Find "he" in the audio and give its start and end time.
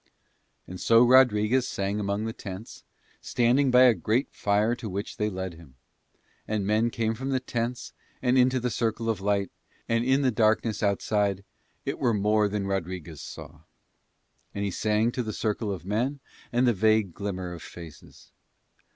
14.65-14.71